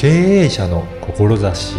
[0.00, 0.08] 経
[0.44, 1.76] 営者の志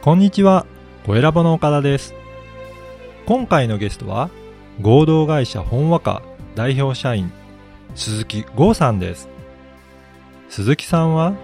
[0.00, 0.64] こんにちは、
[1.04, 2.14] 小選ぼの岡田です。
[3.26, 4.30] 今回のゲストは、
[4.80, 6.22] 合同会社本和歌
[6.54, 7.32] 代表社員、
[7.96, 9.28] 鈴木剛さんです。
[10.48, 11.34] 鈴木さんは、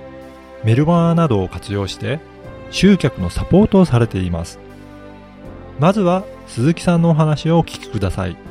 [0.62, 2.21] メルマガなどを活用して、
[2.71, 4.61] 集客のサポートをされています。
[5.80, 8.46] まずは、鈴木さんのお話をお聞きください。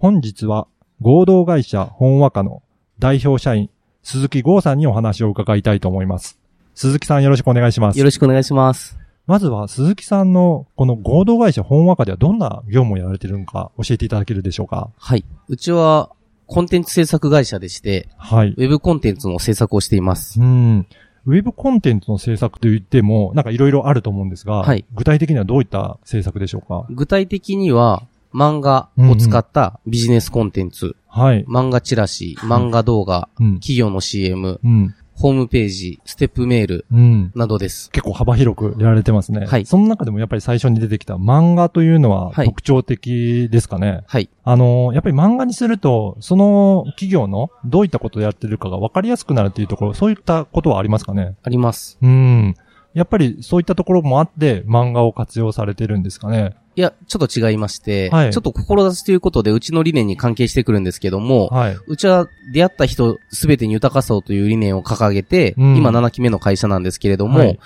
[0.00, 0.66] 本日は
[1.02, 2.62] 合同会社本和歌の
[2.98, 3.68] 代表社員
[4.02, 6.38] 鈴木剛さんにお話を伺いたいと思います。
[6.74, 7.98] 鈴木さんよろしくお願いします。
[7.98, 8.98] よろしくお願いします。
[9.26, 15.24] まずは鈴木さんのこの合同会社本和歌ではどんな業務をやられているのか教えていただけるでしょうかはい。
[15.48, 16.08] うちは、
[16.46, 18.54] コンテンツ制作会社でして、はい。
[18.56, 20.40] ウェブコンテンツの制作をしています。
[20.40, 20.86] うん。
[21.26, 26.86] ウェブコンテンツの制作といっても、なんかいろいろあると思うんですが、はい具体的にはどういった制作でしょうか？
[26.88, 31.44] 具体的には、漫画を使ったビジネスコンテンツ、はい。
[31.46, 33.54] 漫画チラシ、漫画動画、うん。
[33.54, 34.94] 企業の CM、うん。
[35.14, 37.32] ホームページ、ステップメールうん。
[37.34, 37.90] などです。
[37.90, 39.44] 結構幅広くやられてますね。
[39.44, 44.02] はいその中でもやっぱり最初に出てきた漫画というのははい特徴的ですかね。
[44.06, 44.30] はい。
[44.44, 51.36] あの、やっぱり漫画にすると、その企業のどういったことをやってるかが分かりやすくなるっていうところ、そういったことはありますかね？
[51.42, 51.98] あります。
[52.00, 52.54] うん。
[52.94, 56.56] やっぱりそういったところもあって、漫画を活用されてるんですかね。
[56.80, 58.32] いや、ちょっと違いまして、はい。
[58.32, 61.76] ちょっと志ということで、うちの理念に関係してくるんですけども、はい。
[61.86, 65.76] うちは出会った人すべてに豊かさをという理念を掲げて、うん。
[65.76, 67.60] 今7期目の会社なんですけれども、はい。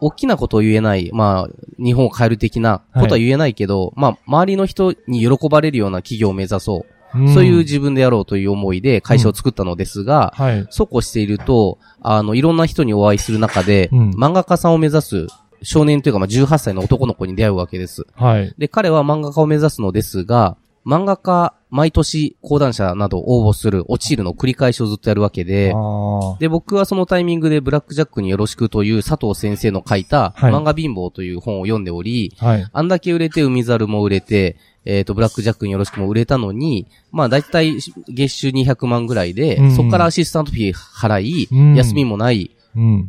[0.00, 7.18] 大きなことを言えない、まあ、日本を変える的なことは言えないけど、まあ、周りの人に喜ばれるような企業を目指そう。
[7.22, 7.32] ん。
[7.32, 10.66] そういう自分でやろうという思いで会社を作ったのですが、はい。
[10.70, 14.10] そうこうしていると、あの、いろんな人にお会いする中で、うん。
[14.10, 15.26] 漫画家さんを目指す
[15.62, 18.06] 少年というか、まあ、18歳の男の子に出会うわけです。
[18.14, 18.54] はい。
[18.58, 32.46] で、彼は漫画家を目指すのですが、漫画家、毎年講談社など応募する、落ちるの繰り返しをずっとやるわけで、あで、僕はそのタイミングでブラックジャックによろしくという佐藤先生の書いた、はい漫画貧乏という本を読んでおり、あ。
[32.46, 32.66] はい。
[32.72, 37.76] あんだけ売れて海猿も売れて、えっ、と、ブラックジャックによろしくも売れたのに、まあ大体
[38.08, 42.55] 月収200万ぐらいで、うんそこからアシスタントフィー払い、うん休みもないうん。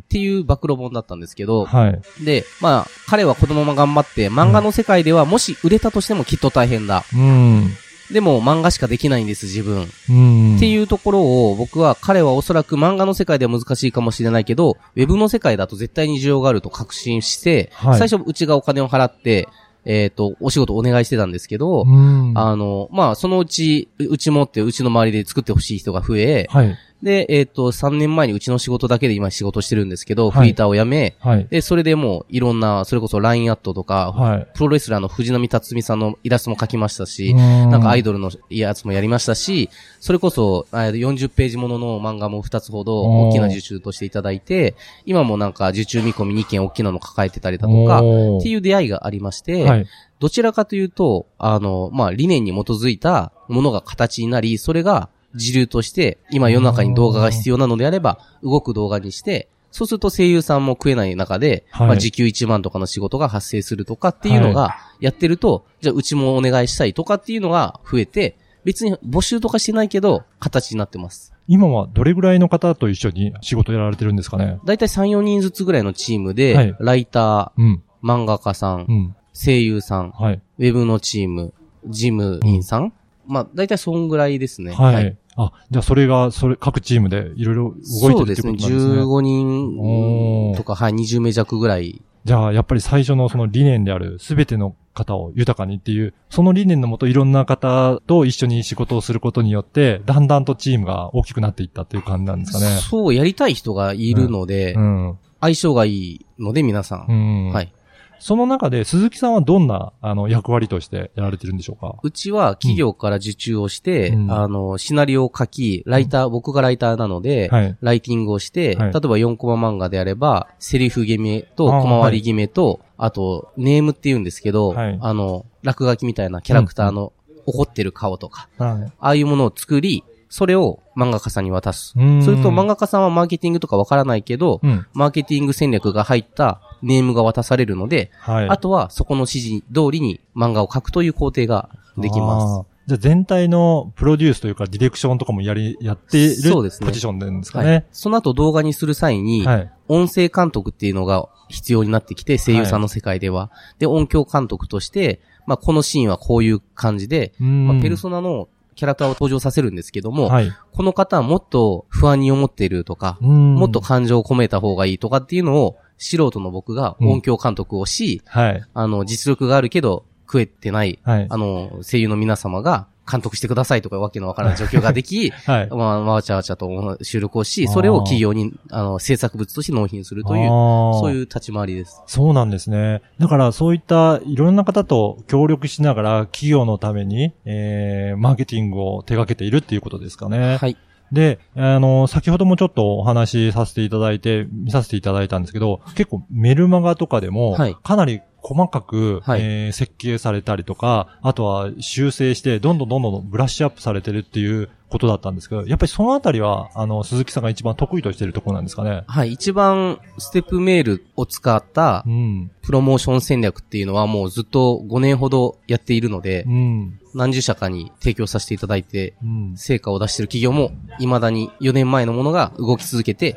[0.04, 2.24] っていう暴露本だったんですけど、はい。
[2.24, 7.04] で、まあ彼は子供も頑張って、漫画の世界ではもし売れたとしてもきっと大変だ。
[7.14, 7.70] うん。
[8.10, 9.86] でも漫画しかできないんです、自分。
[10.08, 10.56] うん。
[10.56, 19.48] っていうところを僕は彼はおそらく漫画の世界では難しいかもしれないけど、ウェブの世界だと絶対に需要があると確信して、はい最初うちがお金を払って、
[19.84, 22.32] えっ、と、お仕事お願いしてたんですけど、うん。
[22.36, 26.76] あの、まあ、そのうち、ううちもって、うちの周りで作ってほしい人が増え、はい。
[27.02, 31.46] で、えっ、と、3年前にうちの仕事だけで今仕事してるんですけど、はいフリーターを辞め、はい。
[31.50, 34.46] で、それでもういろんな、それこそ LINE アットとか、はい。
[34.54, 39.70] プロレスラーの藤波辰巳さんのイラストも描きましたし、ななんかアイドルのやつもやりましたし、
[40.00, 44.74] それこそあ40ページものの漫画も2つほど大きな受注としていただいて、
[45.06, 49.86] 今もなんか受注見込み2件大きなの抱えてたりだとか、ってういう出会いがありまして、はい。
[50.20, 71.32] どちらかというと、あの、まあ、理念に基づいたものが形になり、それが時流として、今世の中に動画が必要なのであれば、動く動画にして、そうすると声優さんも食えない中で、はいまあ、時給1万とかの仕事が発生するとかっていうのが、やってると、じゃあうちもお願いしたいとかっていうのが増えて、別に募集とかしてないけど、形になってます。
[71.46, 74.58] 今はどれぐらいの方と一緒に仕事やられてるんですかね？
[74.64, 77.82] だいたい3、4人ずつぐらいのチームで、はいライタうん。
[78.02, 79.16] ー、漫画家さん、うん。
[79.32, 80.42] 声優さん、はい。
[80.58, 81.54] ウェブのチーム、
[81.86, 82.92] 事務員さん、
[83.28, 84.72] まあ、だいたいそんぐらいですね。
[84.72, 85.16] はい。
[85.36, 88.52] あ、じゃあそれが、それ、各チームでいろいろ動いてるってそうですね。
[88.52, 89.02] ことなんですね。
[89.02, 92.02] 15おー人とか、はい、20名弱ぐらい。
[92.24, 102.66] じゃあ、やっぱり最初のその理念である、すべての方を豊かにっていう、その理念のもといろんな方と一緒に仕事をすることによって、だんだんとチームが大きくなっていったっていう感じなんですかね。
[102.80, 105.18] そう、やりたい人がいるので、うん。
[105.40, 107.06] 相性がいいので、皆さ。
[107.08, 107.52] うんん。
[107.52, 107.72] はい。
[108.18, 111.96] その中で、鈴木さんはどんな、あの、役割としてやられてるんでしょうか？
[112.02, 114.32] うちは企業から受注をして、うん。
[114.32, 117.76] あの、シナリオを書き、ライター、僕がライターなので、はい。
[117.80, 118.92] ライティングをして、はい。
[118.92, 124.98] 例えば4コマ漫画であれば、セリフ決めと、コマ割り決めと、あと、ネームって言うんですけど、はい。
[125.00, 127.12] あの、落書きみたいなキャラクターの
[127.46, 128.92] 怒ってる顔とか、はい。
[128.98, 131.94] ああいうものを作り、それを漫画家さんに渡す。
[131.96, 134.86] うんすると漫画家さんはマーケティングとかわからないけど、うん。
[134.92, 138.48] マーケティング戦略が入ったネームが渡されるので、はい。
[138.48, 142.78] あとはそこの指示通りに漫画を描くという工程ができます。
[142.86, 147.86] じゃあ全体のプロデュースというかディレクションとかもやり、やっているそうですねポジションなんですかはいね。。
[147.92, 149.70] その後動画にする際に、はい。
[149.88, 153.50] 音声監督っていうのが必要になってきて、声優さんの世界では。
[153.78, 158.48] で、音響監督として、まあ、このシーンはこういう感じで、うんまあ、ペルソナの
[158.78, 160.52] キャラクターを登場させるんですけども、はい。
[160.72, 168.64] この方はもっと不安に思っているとか、うんもっと感情を込めた方がいいとかっていうのを、素人の僕が音響監督をし、はい。
[168.72, 171.26] あの、実力があるけど、食えてない、はい。
[171.28, 175.68] あの、声優の皆様が監督してくださいとかわけのわからない状況ができ、 はい。
[175.70, 182.02] まあ、わちゃわちゃと収録をし、それを企業に、あの、制作物として納品するという、そそういう立ち回りです。
[182.06, 183.02] そうなんですね。
[183.18, 190.58] だからそういったいろんな方と協力しながら企業のために、えー、マーケティングを手掛けているっていうことですかね。
[190.60, 190.76] はい。
[191.12, 209.04] で、あの、先ほどもちょっとお話しさせていただいて、見させていただいたんですけど、結構メルマガとかでも、はいかなり細かく、はいえー設計されたりとか、あとは修正して、どんどんどんどんブラッシュアップされてるっていうことだったんですけど、やっぱりそのあたりは、あの、鈴木さんが一番得意としているところなんですかね？
[209.06, 209.32] はい。
[209.32, 212.50] 一番、ステップメールを使ったう、ん。
[212.62, 217.00] プロモーション戦略っていうのはもうずっと5年ほどやっているのでう、ん。
[217.14, 219.52] 何十社かに提供させていただいて、うん。
[219.56, 223.36] 成果を出している企業も、未だに4年前のものが動き続けて、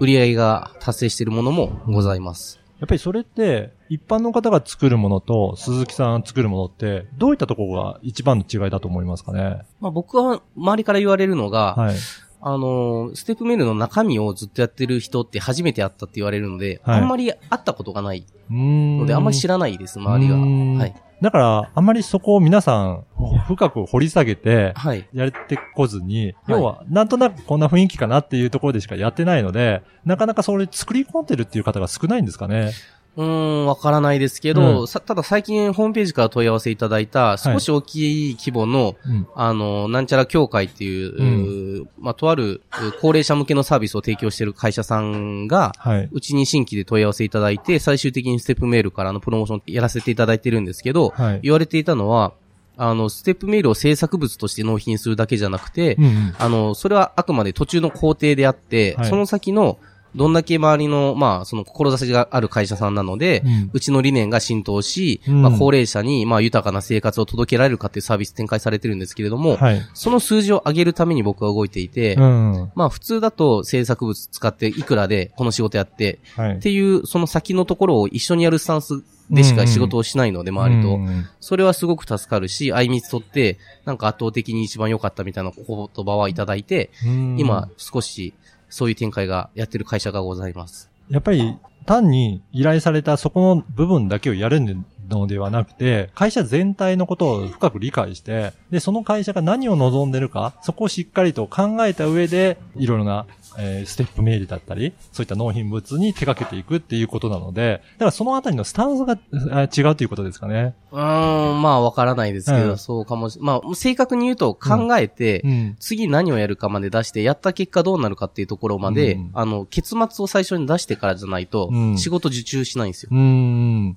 [0.00, 2.60] 売り上げが達成しているものもございます。
[2.82, 9.62] やっぱりそれって、一般の方が作るものと鈴木さん作るものって、どういったところが一番の違いだと思いますかね？
[9.80, 11.96] まあ僕は周りから言われるのが、はい。
[12.44, 20.34] あのー、ステップメールの中身をずっとやってる人って初めて会ったって言われるので、はいあんまり会ったことがないうんので、あんまり知らないです、周りが。
[20.34, 20.94] うんはい。
[21.22, 23.04] だから、あんまりそこを皆さん、
[23.46, 25.08] 深く掘り下げて、はい。
[25.12, 32.72] やってこずに、要は、なんとなくこんな雰囲気かなっていうところでしかやってないので、なかなかそれ作り込んでるっていう方が少ないんですかね？
[33.16, 39.26] うーん、わからないですけど、うんさただ最近ホームページから問い合わせいただいた、少し大きい規模の、うん。
[39.34, 46.08] あの、なんちゃら協会っていう、ううーまあ、とある、う高齢者向けのサービスを提供している会社さんが、はい。
[46.10, 51.40] うちに新規で問い合わせいただいて、最終的にステップメールからのプロモーションやらせていただいてるんですけど、はい。
[51.42, 52.32] 言われていたのは、
[52.78, 56.34] あの、ステップメールを制作物として納品するだけじゃなくて、うんうん。
[56.38, 59.78] あの、それはあくまで途中の工程であって、はいその先の、
[60.14, 69.82] どんだけ周りの、まあ、その志がある会社さんなので、うんうちの理念が浸透し、うんまあ、高齢者に、まあ、豊かな生活を届けられるかっていうサービス展開されてるんですけれども、はい。
[69.94, 72.72] その数字を上げるために僕は動いていて、うん。
[72.74, 76.56] まあ、普通だと制作物使っていくらでこの仕事やって、はい。
[76.56, 80.96] っていう、その先のところを一緒にやるスタンスでしか仕事をしないので、周りと。
[80.96, 88.32] うんそれはすごく助かるし、相密とって、なんか圧倒的に一番良かったみたいな言葉はいただいて、うん今、少し、
[88.72, 90.90] そういう展開がやってる会社がございます。
[91.10, 94.60] やっぱり単に依頼されたそこの部分だけをやる
[95.08, 103.26] のではなくて、会社全体のことを深く理解して、で、その会社が何を望んでるか、そこをしっかりと考えた上で、いろいろな、
[103.58, 109.18] えーステップメールだったり、そういった納品物に手掛けていくっていうことなので、だからそのあたりのスタンスが
[109.50, 110.74] あ違うということですかね。
[110.90, 115.76] うーん、まあわからないですけど、うんそうかもし、まあ正確に言うと考えて、うん。
[115.78, 123.10] 次何をやるかまで出して、やった結果どうなるかっていうところまで、うんあの、結末を最初に出してからじゃないとう、ん仕事受注しないんですよ。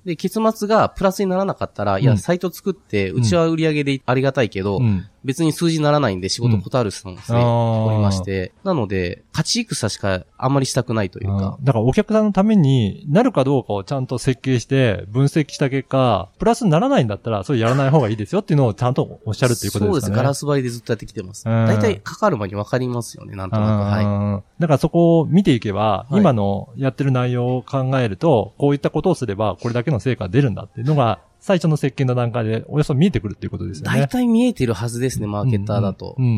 [0.04, 5.06] で、結末がプラスにならなかったら、いうや、んサイト作って、うちは売り上げでありがたいけど、うん。
[5.26, 19.90] 別に数字にならないんで仕事断るスタンスおりまして、なので、勝ち戦しかあんまりしたくないというかうん、だからお客さんのためになるかどうかをちゃんと設計して分析した結果、プラスにならないんだったら、それやらない方がいいですよっていうのをちゃんとおっしゃるっていうことですかね。
[19.90, 20.10] そうです。
[20.16, 21.48] ガラス張りでずっとやってきてます。
[21.48, 23.68] うん大体かかる前に分かりますよね、なんとなく。
[23.82, 24.04] はい。
[24.04, 24.60] はい。
[24.60, 34.00] だからそこを見ていけば、はい今のやってる内容を考えると、こういったことをすれば、これだけの成果が出るんだっていうのが、最初の設計の段階でおよそ見えてくるっていうことですよね。
[34.00, 36.20] 大体見えてるはずですね、マーケッターだとう。
[36.20, 36.28] んう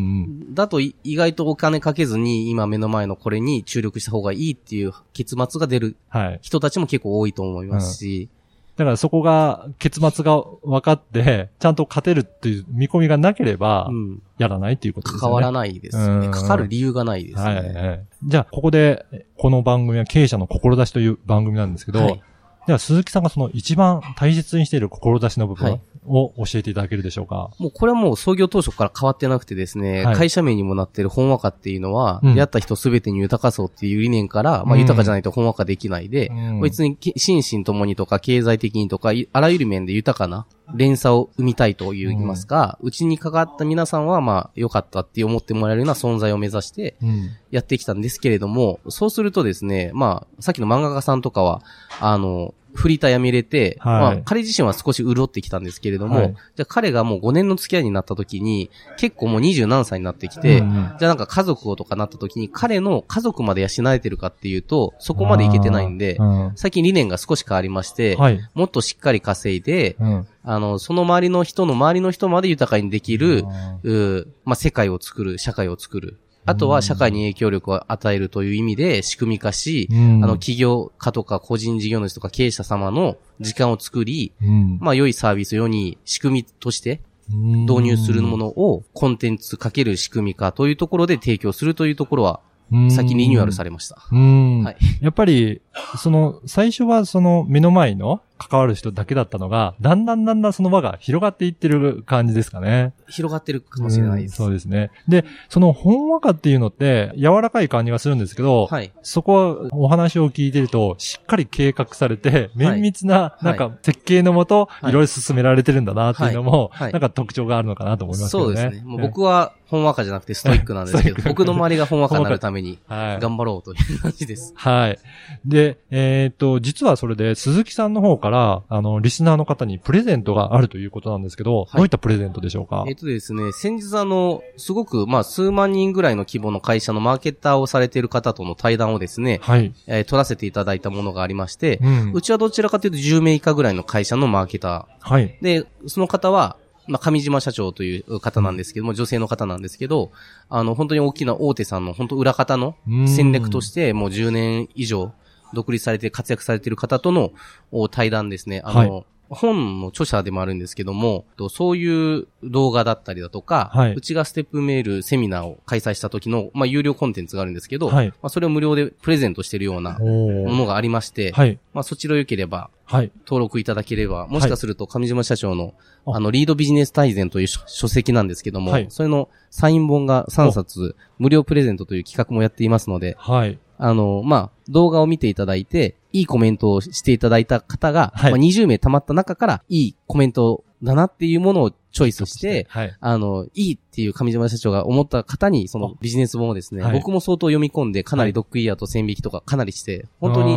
[0.51, 0.55] ん。
[0.55, 6.39] だとい意外とお金かけずに今目の前のこれに注力した方がいいっていう結末が出るはい。
[6.43, 8.29] 人たちも結構多いと思いますし、
[8.77, 14.23] だからそこが、結末が分かって、ちゃんと勝てるっていう見込みがなければう、ん。
[14.37, 15.21] やらないっていうことですよね。
[15.23, 16.27] 関わらないですよね。
[16.27, 17.81] うんかかる理由がないですはいね。
[17.81, 18.01] はい。
[18.25, 19.07] じゃあ、ここで、
[19.39, 22.23] この番組は経営者の志という番組なんですけど、はい
[22.69, 25.71] では鈴木さんがその一番大切にしている志の部分。
[25.71, 25.81] はい。
[26.09, 27.51] を教えていただけるでしょうか？
[27.59, 30.17] もうこれはもう創業当初から変わってなくてですね、はい。
[30.17, 32.35] 会社名にもなってる本和歌っていうのは、うん。
[32.35, 34.81] 出会った人すべてに豊かそうっていう理念から、まあうん。
[34.81, 36.61] 豊かじゃないと本和歌できないで、うん。
[36.61, 47.31] 別にけ心身ともにとか経済的にとか、いあらゆる面で豊かな連鎖を生みたいと言いますか、うち、に関わった皆さんはまあ良かったって思ってもらえるような存在を目指してうん。
[47.51, 51.63] やってきたんですけれども、そうするとですね、まあ、さっきの漫画家さんとかは、
[52.01, 68.41] あの、フリーターやめれて、はいまあ、彼自身は少し潤ってきたんですけれども、はいじゃあ彼がもう5年の付き合いになった時に、結構もう20何歳になってきて、うんうんじゃあなんか家族をとかなった時に、彼の家族まで養えてるかっていうと、そこまでいけてないんで、うん最近理念が少し変わりまして、はい。
[68.55, 70.27] もっとしっかり稼いで、うん。
[70.45, 73.45] あの、その周りの人の周りの人まで豊かにできる、
[73.83, 76.19] うーまあ、世界を作る、社会を作る。
[76.47, 80.25] あとは社会に影響力を与えるという意味で仕組み化し、うん。
[80.25, 84.79] あの、企業家とか個人事業主とか経営者様の時間を作り、うん。
[84.81, 92.41] まあ、良いサービスを世に仕組みとして導入するものをコンテンツかける仕組み化というところで提供するというところは、
[92.73, 92.91] うん。
[92.91, 94.07] 先リニューアルされました。
[94.11, 94.63] うん。
[94.63, 94.77] はい。
[95.01, 95.61] やっぱり、
[95.97, 102.95] その、最初はその目の前の関わる人だけだったのが、だんだんだんだんその輪が広がっていってる感じですかね。
[103.09, 104.33] 広がってるかもしれないです。
[104.43, 104.91] うんそうですね。
[105.09, 108.93] で、そのほんわかっていうのって柔らかい感じがするんですけど、はい。
[109.03, 118.43] そこはお話を聞いてると、しっかり計画されて、綿密な、いなんか設計のもと、いいろいろ進められてるんだなっていうのも、なんか特徴があるのかなと思いますね。
[118.43, 118.83] そうですね。
[118.85, 123.21] もう僕はほんわかじゃなくてストイックなんですけど、 僕の周りがほんわかになるためにはい。
[123.21, 124.55] 頑張ろうという感じです。
[124.57, 124.99] はい。
[125.45, 132.85] で、えっ、と、実はそれで、鈴木さんの方から、あの、リスナーの方にプレゼントがあるということなんですけど、いどういったプレゼントでしょうか？
[132.89, 139.73] えっとですね、先日あの、すごく、まあ、数万人ぐらいの規模の会社のマーケッターをされている方との対談をですね、はい。
[139.87, 145.37] えー取らせていただいたものがありまして、うんうちはどちらかというと10名以下ぐらいの会社のマーケタはい。
[145.41, 145.45] ー。
[145.45, 146.57] で、その方は、
[146.91, 150.11] まあ、上島社長という方なんですけども、女性の方なんですけど、
[150.49, 155.13] あの、本当に大きな大手さんの、本当裏方のうん戦略として、もう10年以上、
[155.55, 157.33] 独立されて活躍されている方との
[157.71, 158.63] お対談ですね。
[158.65, 170.07] あの、は本の著者でもあるんですけども、とそういう動画だったりだとか、はいうちがステップメールセミナーを開催した時の、まあ、有料コンテンツがあるんですけど、はいまあ、それを無料でプレゼントしているようなも
[170.55, 171.59] のがありまして、はい。
[171.75, 173.13] まあ、そちら良ければはい。
[173.27, 175.75] 登録いただければ、もしかすると上島社長の、
[176.07, 183.59] ああの、リードビジネス大全という書書籍なんですけども、はいそれのサイン本が3冊無料プレゼントという企画もやっていますので、はい。
[183.79, 192.97] あの、まあ、動画を見ていただいて、いいコメントをしていただいた方が、はいまあ、20名溜まった中から、いいコメントだなっていうものをチョイスして、はい。
[193.01, 200.57] あの、いいっていう上島社長が思った方に、そのビジネス本をですね、はい僕も相当読み込んで、かなりドッグイヤーと線引きとかかなりして、本当に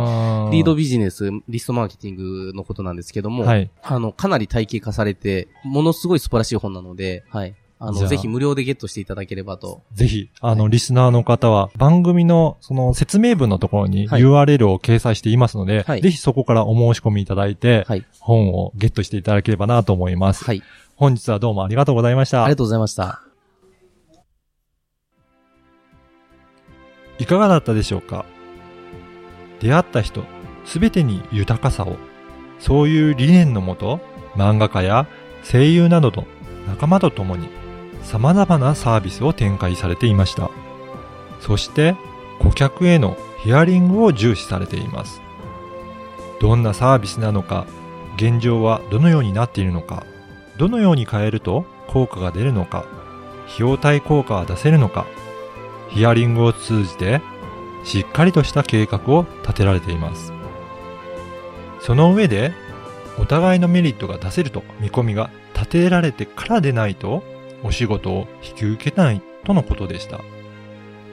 [0.50, 3.70] リードビジネス、リストマーケティングのことなんですけども、はい。
[3.82, 7.54] あの、かなり体系化されて、ものすごい素晴らしい本なので、はい。
[7.84, 9.82] あの、ぜひ無料でゲットしていただければと。
[9.92, 18.06] ぜひ、あの、リスナーの方は、番組の、その、説明文のところにはい URL を掲載していますので、はいぜひそこからお申し込みいただいて、はい。
[18.20, 20.44] 本をゲットしていただければなと思います。
[20.44, 20.62] はい。
[20.94, 22.56] 本日はどうもありがとうございましたありが。
[22.56, 23.20] とうございました。
[27.18, 28.24] いかがだったでしょうか？
[29.60, 30.22] 出会った人、
[30.64, 31.96] すべてに豊かさを。
[32.60, 33.98] そういう理念のもと、
[34.36, 35.08] 漫画家や
[35.42, 36.26] 声優などの
[36.68, 37.48] 仲間と共に
[38.02, 40.50] 様々なサービスを展開されていました。
[41.40, 41.96] そして、
[42.40, 45.22] 顧客へのヒアリングを重視されています。
[46.40, 47.66] どんなサービスなのか、
[48.16, 50.04] 現状はどのようになっているのか、
[50.58, 52.84] どのように変えると効果が出るのか、
[53.46, 55.06] 費用対効果は出せるのか、
[55.90, 57.20] ヒアリングを通じて
[57.84, 60.32] しっかりとした計画を立てられています。
[61.80, 62.52] その上で、
[63.18, 67.22] お互いのメリットが出せると見込みが立てられてからでないと、
[67.62, 70.20] お仕事を引き受けないとのことでした。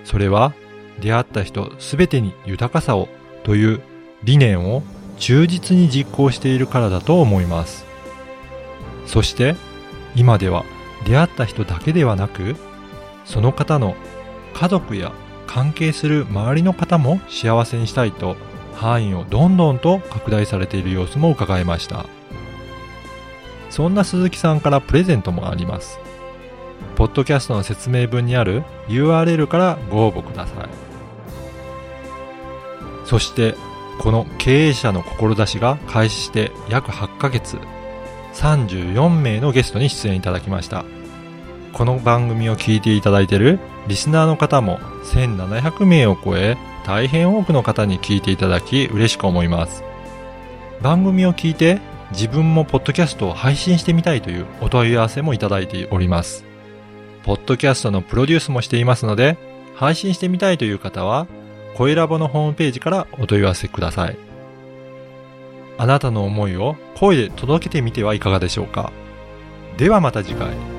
[0.03, 0.53] それは、
[0.99, 3.07] 出会った人すべてに豊かさを
[3.43, 3.81] という
[4.23, 4.83] 理念を
[5.17, 7.85] 忠実に実行しているからだと思います。
[9.05, 9.55] そして、
[10.15, 10.65] 今では
[11.05, 12.55] 出会った人だけではなく、
[13.25, 13.95] その方の
[14.53, 15.11] 家族や
[15.47, 18.35] 関係する周りの方も幸せにしたいと
[18.75, 22.05] 範囲をどんどんと拡大されている様子も伺えました
[23.69, 25.99] そんな鈴木さんからプレゼントもあります
[26.95, 30.67] ポッドキャストの説明文にある URL からご応募ください。
[33.05, 33.55] そして
[34.00, 37.57] この経営者の志が開始して約8ヶ月
[38.33, 40.86] 34名のゲストに出演いただきました。
[41.74, 49.83] この番組を聞いていただいているリスナーの方も1700名を超え大変多くの方に聞いていただき嬉しく思います。
[50.81, 51.79] 番組を聞いて
[52.12, 56.48] 自分もポッドキャストを配信してみたいというお問い合わせもいただいております。
[57.29, 59.38] ポッドキャストのプロデュースもしていますので
[59.75, 61.27] 配信してみたいという方は
[61.75, 64.17] 声ラボのホームページからお問い合わせください。
[65.77, 68.91] あなたの思いを声で届けてみてはいかがでしょうか。
[69.77, 70.78] ではまた次回。